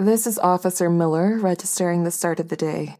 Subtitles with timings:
[0.00, 2.96] This is Officer Miller registering the start of the day.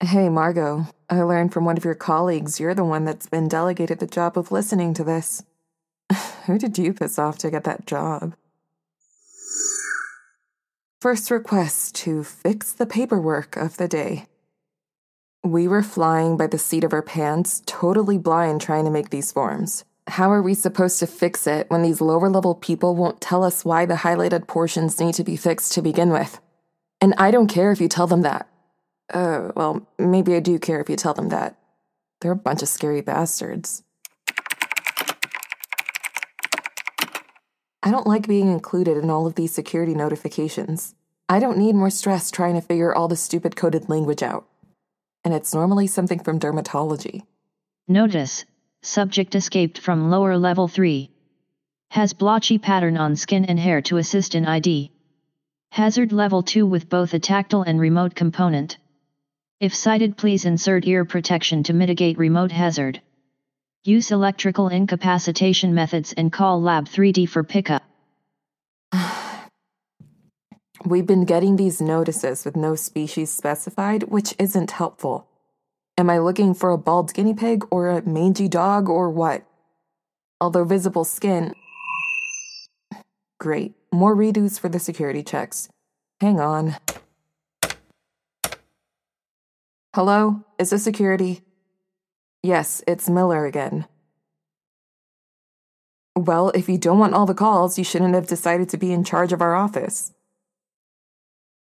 [0.00, 4.00] Hey, Margot, I learned from one of your colleagues you're the one that's been delegated
[4.00, 5.42] the job of listening to this.
[6.44, 8.34] Who did you piss off to get that job?
[11.00, 14.26] First request to fix the paperwork of the day.
[15.42, 19.32] We were flying by the seat of our pants, totally blind trying to make these
[19.32, 19.86] forms.
[20.14, 23.64] How are we supposed to fix it when these lower level people won't tell us
[23.64, 26.40] why the highlighted portions need to be fixed to begin with?
[27.00, 28.48] And I don't care if you tell them that.
[29.12, 31.58] Uh, well, maybe I do care if you tell them that.
[32.20, 33.82] They're a bunch of scary bastards.
[37.82, 40.94] I don't like being included in all of these security notifications.
[41.28, 44.46] I don't need more stress trying to figure all the stupid coded language out.
[45.24, 47.22] And it's normally something from dermatology.
[47.88, 48.44] Notice
[48.86, 51.10] Subject escaped from lower level 3.
[51.92, 54.92] Has blotchy pattern on skin and hair to assist in ID.
[55.70, 58.76] Hazard level 2 with both a tactile and remote component.
[59.58, 63.00] If sighted please insert ear protection to mitigate remote hazard.
[63.84, 67.84] Use electrical incapacitation methods and call Lab 3D for pickup.
[70.84, 75.26] We've been getting these notices with no species specified, which isn't helpful.
[75.96, 79.44] Am I looking for a bald guinea pig or a mangy dog or what?
[80.40, 81.54] Although visible skin.
[83.38, 83.74] Great.
[83.92, 85.68] More redos for the security checks.
[86.20, 86.76] Hang on.
[89.94, 90.42] Hello?
[90.58, 91.42] Is this security?
[92.42, 93.86] Yes, it's Miller again.
[96.16, 99.04] Well, if you don't want all the calls, you shouldn't have decided to be in
[99.04, 100.13] charge of our office.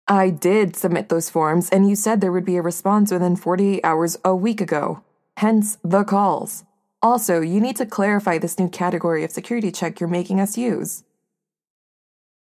[0.06, 3.80] I did submit those forms, and you said there would be a response within 48
[3.82, 5.02] hours a week ago.
[5.38, 6.64] Hence the calls.
[7.00, 11.04] Also, you need to clarify this new category of security check you're making us use.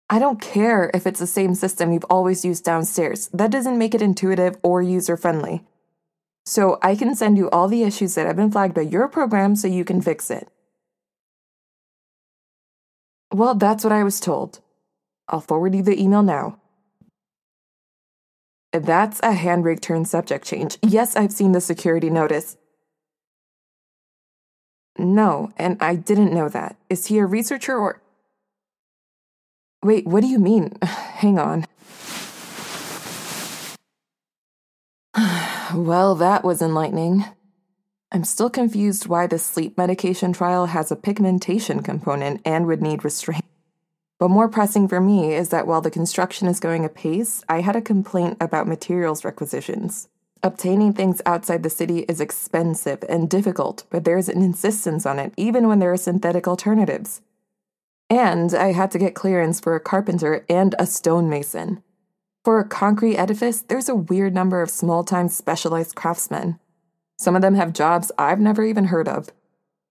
[0.09, 3.29] I don't care if it's the same system you've always used downstairs.
[3.33, 5.65] That doesn't make it intuitive or user friendly.
[6.45, 9.57] So I can send you all the issues that have been flagged by your program
[9.57, 10.49] so you can fix it.
[13.33, 14.61] Well, that's what I was told.
[15.29, 16.61] I'll forward you the email now.
[18.73, 20.79] That's a handbrake turn subject change.
[20.83, 22.57] Yes, I've seen the security notice.
[24.99, 26.77] No, and I didn't know that.
[26.89, 28.03] Is he a researcher or.
[29.83, 30.77] Wait, what do you mean?
[30.83, 31.67] Hang on.
[35.75, 37.25] well, that was enlightening.
[38.13, 43.05] I'm still confused why the sleep medication trial has a pigmentation component and would need
[43.05, 43.45] restraint.
[44.19, 47.77] But more pressing for me is that while the construction is going apace, I had
[47.77, 50.09] a complaint about materials requisitions.
[50.43, 55.35] Obtaining things outside the city is expensive and difficult, but there's an insistence on it
[55.37, 57.21] even when there are synthetic alternatives.
[58.09, 61.83] And I had to get clearance for a carpenter and a stonemason.
[62.45, 66.61] For a concrete edifice, there's a weird number of small time specialized craftsmen.
[67.19, 69.31] Some of them have jobs I've never even heard of.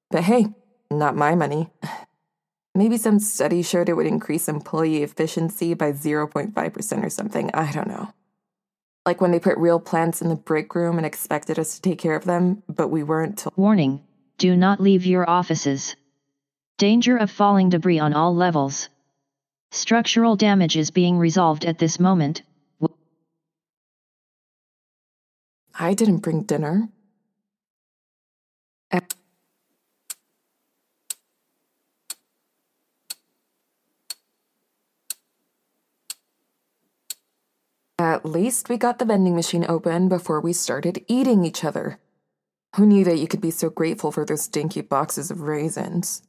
[0.10, 0.48] But hey,
[0.90, 1.70] not my money.
[2.76, 7.50] Maybe some study showed it would increase employee efficiency by 0.5% or something.
[7.54, 8.12] I don't know.
[9.06, 12.00] Like when they put real plants in the break room and expected us to take
[12.00, 13.58] care of them, but we weren't told.
[13.58, 14.04] Warning
[14.38, 15.96] do not leave your offices.
[16.78, 18.90] Danger of falling debris on all levels.
[19.72, 22.42] Structural damage is being resolved at this moment.
[25.78, 26.90] I didn't bring dinner.
[38.26, 42.00] At least we got the vending machine open before we started eating each other.
[42.76, 46.24] Who knew that you could be so grateful for those dinky boxes of raisins?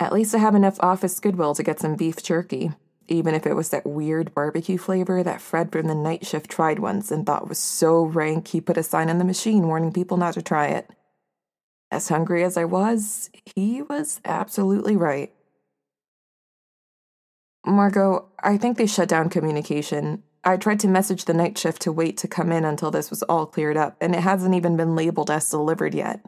[0.00, 2.72] At least I have enough office goodwill to get some beef jerky,
[3.06, 6.80] even if it was that weird barbecue flavor that Fred from the night shift tried
[6.80, 10.16] once and thought was so rank he put a sign on the machine warning people
[10.16, 10.90] not to try it.
[11.92, 15.32] As hungry as I was, he was absolutely right.
[17.64, 20.24] Margot, I think they shut down communication.
[20.46, 23.22] I tried to message the night shift to wait to come in until this was
[23.22, 26.20] all cleared up, and it hasn't even been labeled as delivered yet.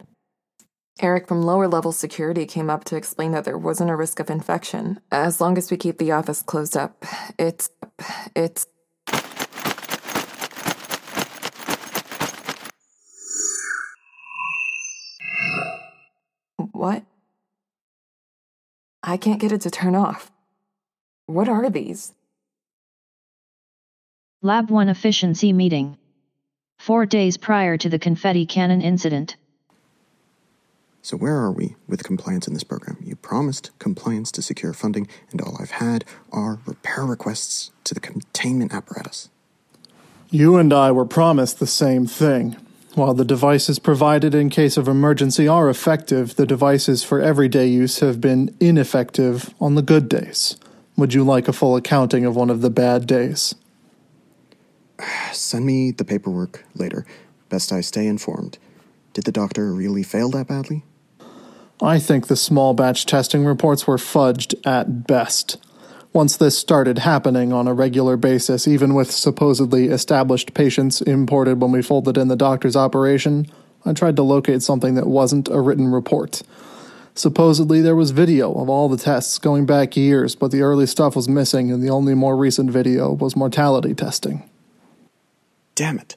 [1.03, 4.31] Eric from lower level security came up to explain that there wasn't a risk of
[4.31, 5.01] infection.
[5.13, 7.05] As long as we keep the office closed up,
[7.39, 7.69] it's.
[8.35, 8.67] it's.
[16.73, 17.05] What?
[19.03, 20.31] I can't get it to turn off.
[21.27, 22.15] What are these?
[24.47, 25.99] Lab 1 Efficiency Meeting.
[26.79, 29.35] Four days prior to the confetti cannon incident.
[31.03, 32.97] So, where are we with compliance in this program?
[33.03, 37.99] You promised compliance to secure funding, and all I've had are repair requests to the
[37.99, 39.31] containment apparatus.
[40.31, 42.55] You and I were promised the same thing.
[42.95, 47.99] While the devices provided in case of emergency are effective, the devices for everyday use
[47.99, 50.57] have been ineffective on the good days.
[50.97, 53.57] Would you like a full accounting of one of the bad days?
[55.33, 57.07] Send me the paperwork later.
[57.49, 58.59] Best I stay informed.
[59.13, 60.85] Did the doctor really fail that badly?
[61.83, 65.59] I think the small batch testing reports were fudged at best.
[66.13, 71.73] Once this started happening on a regular basis, even with supposedly established patients imported when
[71.73, 73.47] we folded in the doctor's operation,
[73.85, 76.43] I tried to locate something that wasn't a written report.
[77.15, 81.15] Supposedly, there was video of all the tests going back years, but the early stuff
[81.15, 84.49] was missing, and the only more recent video was mortality testing.
[85.77, 86.17] Damn it.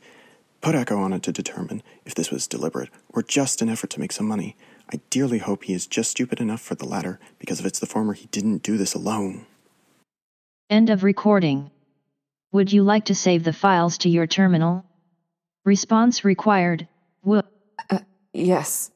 [0.61, 3.99] Put Echo on it to determine if this was deliberate or just an effort to
[3.99, 4.55] make some money.
[4.91, 7.85] I dearly hope he is just stupid enough for the latter, because if it's the
[7.85, 9.45] former, he didn't do this alone.
[10.69, 11.69] End of recording.
[12.53, 14.85] Would you like to save the files to your terminal?
[15.65, 16.87] Response required.
[17.23, 17.43] W.
[17.89, 17.99] Uh,
[18.33, 18.91] yes.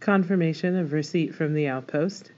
[0.00, 2.32] Confirmation of receipt from the outpost.